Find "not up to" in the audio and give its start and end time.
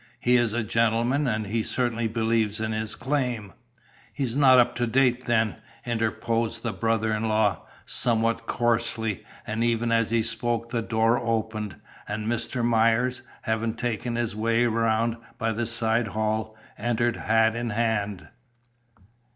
4.35-4.87